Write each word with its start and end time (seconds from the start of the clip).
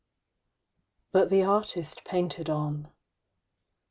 But 1.11 1.29
the 1.29 1.43
artist 1.43 2.03
painted 2.05 2.49
on. 2.49 2.91